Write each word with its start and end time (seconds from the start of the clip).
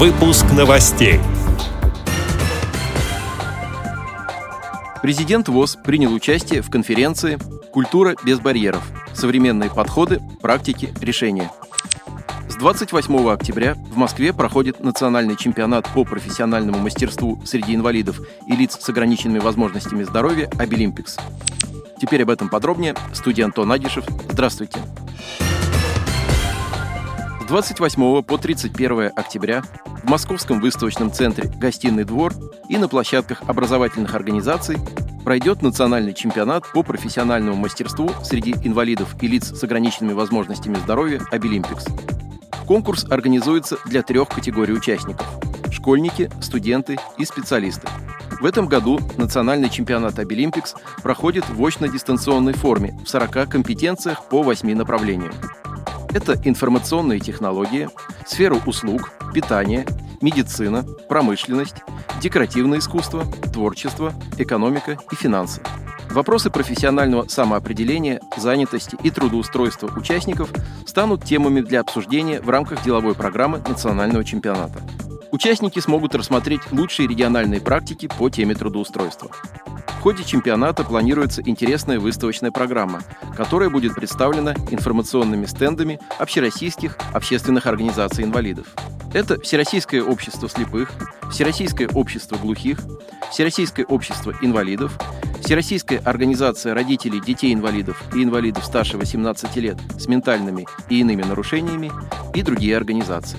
Выпуск 0.00 0.46
новостей. 0.56 1.20
Президент 5.02 5.48
ВОЗ 5.48 5.76
принял 5.84 6.14
участие 6.14 6.62
в 6.62 6.70
конференции 6.70 7.38
«Культура 7.70 8.16
без 8.24 8.40
барьеров. 8.40 8.82
Современные 9.12 9.68
подходы, 9.68 10.22
практики, 10.40 10.88
решения». 11.02 11.50
С 12.48 12.54
28 12.56 13.28
октября 13.28 13.74
в 13.74 13.98
Москве 13.98 14.32
проходит 14.32 14.80
национальный 14.80 15.36
чемпионат 15.36 15.86
по 15.92 16.06
профессиональному 16.06 16.78
мастерству 16.78 17.38
среди 17.44 17.74
инвалидов 17.74 18.22
и 18.46 18.52
лиц 18.52 18.78
с 18.80 18.88
ограниченными 18.88 19.40
возможностями 19.40 20.04
здоровья 20.04 20.48
«Обилимпикс». 20.58 21.18
Теперь 22.00 22.22
об 22.22 22.30
этом 22.30 22.48
подробнее. 22.48 22.94
Студия 23.12 23.44
Антон 23.44 23.70
Агишев. 23.70 24.06
Здравствуйте. 24.30 24.78
С 24.78 25.09
28 27.50 28.22
по 28.22 28.38
31 28.38 29.10
октября 29.16 29.64
в 30.04 30.08
Московском 30.08 30.60
выставочном 30.60 31.12
центре 31.12 31.50
«Гостиный 31.56 32.04
двор» 32.04 32.32
и 32.68 32.78
на 32.78 32.86
площадках 32.86 33.42
образовательных 33.48 34.14
организаций 34.14 34.76
пройдет 35.24 35.60
национальный 35.60 36.14
чемпионат 36.14 36.62
по 36.72 36.84
профессиональному 36.84 37.56
мастерству 37.56 38.08
среди 38.22 38.52
инвалидов 38.62 39.16
и 39.20 39.26
лиц 39.26 39.50
с 39.52 39.64
ограниченными 39.64 40.12
возможностями 40.12 40.76
здоровья 40.76 41.22
«Абилимпикс». 41.32 41.86
Конкурс 42.68 43.04
организуется 43.10 43.78
для 43.84 44.04
трех 44.04 44.28
категорий 44.28 44.74
участников– 44.74 45.26
школьники, 45.72 46.30
студенты 46.40 47.00
и 47.18 47.24
специалисты. 47.24 47.88
В 48.40 48.44
этом 48.44 48.68
году 48.68 49.00
национальный 49.16 49.70
чемпионат 49.70 50.20
Абилимпикс 50.20 50.76
проходит 51.02 51.48
в 51.48 51.60
очно-дистанционной 51.60 52.52
форме 52.52 52.96
в 53.04 53.08
40 53.08 53.50
компетенциях 53.50 54.28
по 54.28 54.44
8 54.44 54.72
направлениям. 54.76 55.32
Это 56.12 56.36
информационные 56.44 57.20
технологии, 57.20 57.88
сфера 58.26 58.56
услуг, 58.66 59.12
питание, 59.32 59.86
медицина, 60.20 60.84
промышленность, 61.08 61.76
декоративное 62.20 62.80
искусство, 62.80 63.24
творчество, 63.52 64.12
экономика 64.36 64.98
и 65.12 65.14
финансы. 65.14 65.62
Вопросы 66.10 66.50
профессионального 66.50 67.28
самоопределения, 67.28 68.20
занятости 68.36 68.96
и 69.04 69.10
трудоустройства 69.10 69.88
участников 69.96 70.50
станут 70.84 71.24
темами 71.24 71.60
для 71.60 71.80
обсуждения 71.80 72.40
в 72.40 72.50
рамках 72.50 72.82
деловой 72.82 73.14
программы 73.14 73.62
национального 73.68 74.24
чемпионата. 74.24 74.82
Участники 75.30 75.78
смогут 75.78 76.16
рассмотреть 76.16 76.72
лучшие 76.72 77.06
региональные 77.06 77.60
практики 77.60 78.08
по 78.18 78.28
теме 78.28 78.56
трудоустройства. 78.56 79.30
В 80.00 80.02
ходе 80.02 80.24
чемпионата 80.24 80.82
планируется 80.82 81.42
интересная 81.44 82.00
выставочная 82.00 82.50
программа, 82.50 83.02
которая 83.36 83.68
будет 83.68 83.94
представлена 83.94 84.54
информационными 84.70 85.44
стендами 85.44 86.00
общероссийских 86.18 86.96
общественных 87.12 87.66
организаций 87.66 88.24
инвалидов. 88.24 88.68
Это 89.12 89.38
Всероссийское 89.42 90.02
общество 90.02 90.48
слепых, 90.48 90.90
Всероссийское 91.30 91.86
общество 91.86 92.36
глухих, 92.36 92.78
Всероссийское 93.30 93.84
общество 93.84 94.34
инвалидов, 94.40 94.98
Всероссийская 95.44 95.98
организация 95.98 96.72
родителей 96.72 97.20
детей-инвалидов 97.20 98.02
и 98.14 98.24
инвалидов 98.24 98.64
старше 98.64 98.96
18 98.96 99.54
лет 99.56 99.76
с 99.98 100.06
ментальными 100.08 100.66
и 100.88 101.00
иными 101.00 101.24
нарушениями 101.24 101.92
и 102.32 102.40
другие 102.40 102.74
организации. 102.74 103.38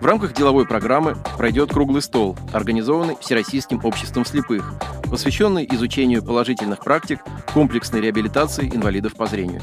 В 0.00 0.06
рамках 0.06 0.34
деловой 0.34 0.68
программы 0.68 1.16
пройдет 1.36 1.72
круглый 1.72 2.02
стол, 2.02 2.36
организованный 2.52 3.16
Всероссийским 3.20 3.84
обществом 3.84 4.24
слепых, 4.24 4.72
посвященный 5.10 5.66
изучению 5.70 6.22
положительных 6.22 6.80
практик 6.80 7.20
комплексной 7.52 8.00
реабилитации 8.00 8.66
инвалидов 8.66 9.14
по 9.14 9.26
зрению. 9.26 9.62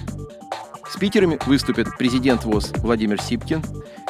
Спикерами 0.89 1.39
выступят 1.45 1.97
президент 1.97 2.45
ВОЗ 2.45 2.71
Владимир 2.77 3.21
Сипкин, 3.21 3.63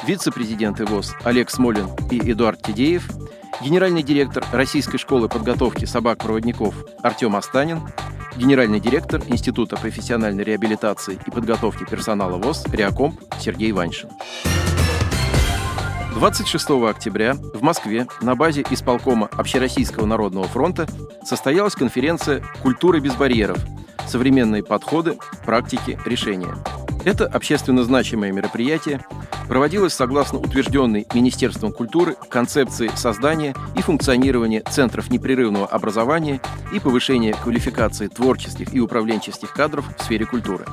вице-президенты 0.06 0.86
ВОЗ 0.86 1.16
Олег 1.24 1.50
Смолин 1.50 1.88
и 2.12 2.20
Эдуард 2.32 2.62
Тедеев, 2.62 3.10
генеральный 3.62 4.04
директор 4.04 4.46
Российской 4.52 4.98
школы 4.98 5.30
подготовки 5.30 5.86
собак-проводников 5.86 6.76
Артем 7.02 7.36
Астанин, 7.36 7.82
генеральный 8.36 8.80
директор 8.80 9.22
Института 9.28 9.78
профессиональной 9.78 10.44
реабилитации 10.44 11.18
и 11.26 11.32
подготовки 11.32 11.86
персонала 11.90 12.38
ВОЗ 12.38 12.66
Реакомп 12.72 13.20
Сергей 13.40 13.72
Ваншин. 13.72 14.10
26 16.16 16.70
октября 16.88 17.34
в 17.34 17.62
Москве 17.62 18.08
на 18.22 18.36
базе 18.36 18.64
исполкома 18.72 19.28
Общероссийского 19.34 20.06
народного 20.06 20.48
фронта 20.48 20.88
состоялась 21.26 21.76
конференция 21.76 22.42
«Культура 22.62 23.02
без 23.02 23.14
барьеров. 23.16 23.58
Современные 24.08 24.64
подходы, 24.64 25.18
практики, 25.46 26.00
решения». 26.06 26.56
Это 27.04 27.28
общественно 27.28 27.84
значимое 27.84 28.32
мероприятие 28.32 29.06
проводилось 29.50 29.94
согласно 29.94 30.40
утвержденной 30.40 31.06
Министерством 31.14 31.74
культуры 31.74 32.16
концепции 32.30 32.90
создания 32.96 33.54
и 33.76 33.82
функционирования 33.82 34.62
центров 34.62 35.10
непрерывного 35.10 35.68
образования 35.68 36.40
и 36.74 36.80
повышения 36.80 37.34
квалификации 37.34 38.08
творческих 38.08 38.74
и 38.74 38.80
управленческих 38.80 39.52
кадров 39.52 39.86
в 39.98 40.02
сфере 40.02 40.26
культуры 40.26 40.66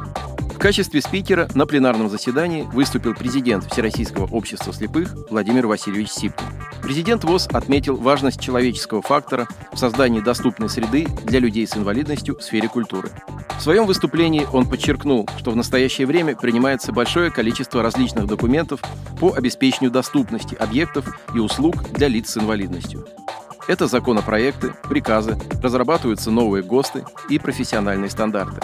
качестве 0.63 1.03
спикера 1.03 1.49
на 1.57 1.67
пленарном 1.67 2.09
заседании 2.09 2.63
выступил 2.63 3.15
президент 3.15 3.65
Всероссийского 3.65 4.29
общества 4.29 4.73
слепых 4.73 5.13
Владимир 5.29 5.67
Васильевич 5.67 6.11
Сипкин. 6.11 6.47
Президент 6.81 7.25
ВОЗ 7.25 7.49
отметил 7.53 7.97
важность 7.97 8.41
человеческого 8.41 9.03
фактора 9.03 9.49
в 9.73 9.77
создании 9.77 10.21
доступной 10.21 10.69
среды 10.69 11.09
для 11.25 11.41
людей 11.41 11.67
с 11.67 11.77
инвалидностью 11.77 12.39
в 12.39 12.45
сфере 12.45 12.69
культуры. 12.69 13.09
В 13.59 13.61
своем 13.61 13.87
выступлении 13.87 14.47
он 14.53 14.69
подчеркнул, 14.69 15.29
что 15.37 15.51
в 15.51 15.57
настоящее 15.57 16.07
время 16.07 16.37
принимается 16.37 16.93
большое 16.93 17.33
количество 17.33 17.83
различных 17.83 18.29
документов 18.29 18.81
по 19.19 19.35
обеспечению 19.35 19.91
доступности 19.91 20.55
объектов 20.55 21.19
и 21.35 21.41
услуг 21.41 21.91
для 21.91 22.07
лиц 22.07 22.31
с 22.31 22.37
инвалидностью. 22.37 23.05
Это 23.67 23.89
законопроекты, 23.89 24.73
приказы, 24.89 25.37
разрабатываются 25.61 26.31
новые 26.31 26.63
ГОСТы 26.63 27.05
и 27.29 27.41
профессиональные 27.41 28.11
стандарты. 28.11 28.61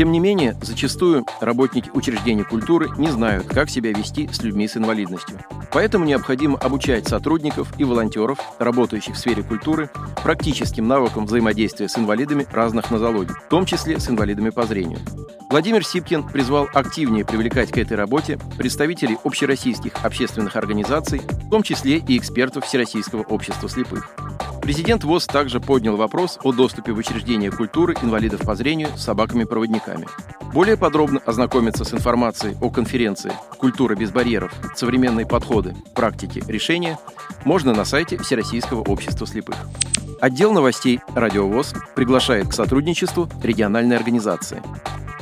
Тем 0.00 0.12
не 0.12 0.18
менее, 0.18 0.56
зачастую 0.62 1.26
работники 1.42 1.90
учреждений 1.92 2.42
культуры 2.42 2.88
не 2.96 3.10
знают, 3.10 3.46
как 3.46 3.68
себя 3.68 3.92
вести 3.92 4.30
с 4.32 4.42
людьми 4.42 4.66
с 4.66 4.74
инвалидностью. 4.78 5.38
Поэтому 5.72 6.06
необходимо 6.06 6.56
обучать 6.56 7.06
сотрудников 7.06 7.78
и 7.78 7.84
волонтеров, 7.84 8.38
работающих 8.58 9.14
в 9.14 9.18
сфере 9.18 9.42
культуры, 9.42 9.90
практическим 10.22 10.88
навыкам 10.88 11.26
взаимодействия 11.26 11.86
с 11.86 11.98
инвалидами 11.98 12.46
разных 12.50 12.90
нозологий, 12.90 13.34
в 13.34 13.48
том 13.50 13.66
числе 13.66 14.00
с 14.00 14.08
инвалидами 14.08 14.48
по 14.48 14.62
зрению. 14.62 15.00
Владимир 15.50 15.84
Сипкин 15.84 16.26
призвал 16.26 16.66
активнее 16.72 17.26
привлекать 17.26 17.70
к 17.70 17.76
этой 17.76 17.98
работе 17.98 18.38
представителей 18.56 19.18
общероссийских 19.22 19.92
общественных 20.02 20.56
организаций, 20.56 21.20
в 21.28 21.50
том 21.50 21.62
числе 21.62 21.98
и 21.98 22.16
экспертов 22.16 22.64
Всероссийского 22.64 23.20
общества 23.24 23.68
слепых. 23.68 24.16
Президент 24.62 25.04
ВОЗ 25.04 25.26
также 25.26 25.60
поднял 25.60 25.96
вопрос 25.96 26.38
о 26.42 26.52
доступе 26.52 26.92
в 26.92 26.98
учреждения 26.98 27.50
культуры 27.50 27.96
инвалидов 28.02 28.42
по 28.42 28.54
зрению 28.54 28.88
с 28.96 29.02
собаками-проводниками. 29.02 30.06
Более 30.52 30.76
подробно 30.76 31.20
ознакомиться 31.26 31.84
с 31.84 31.94
информацией 31.94 32.56
о 32.60 32.70
конференции 32.70 33.32
«Культура 33.58 33.94
без 33.94 34.10
барьеров. 34.10 34.52
Современные 34.74 35.26
подходы, 35.26 35.74
практики, 35.94 36.42
решения» 36.46 36.98
можно 37.44 37.72
на 37.72 37.84
сайте 37.84 38.18
Всероссийского 38.18 38.82
общества 38.82 39.26
слепых. 39.26 39.56
Отдел 40.20 40.52
новостей 40.52 41.00
«Радиовоз» 41.14 41.72
приглашает 41.94 42.48
к 42.48 42.52
сотрудничеству 42.52 43.28
региональной 43.42 43.96
организации. 43.96 44.62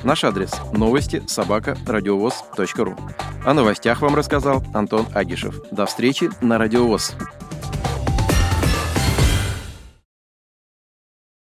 Наш 0.02 0.24
адрес– 0.24 0.52
новости 0.72 1.22
собака 1.26 1.76
радиовоз.ру. 1.86 2.96
О 3.44 3.54
новостях 3.54 4.00
вам 4.00 4.14
рассказал 4.14 4.62
Антон 4.74 5.06
Агишев. 5.14 5.60
До 5.70 5.86
встречи 5.86 6.30
на 6.40 6.58
Радиовоз. 6.58 7.14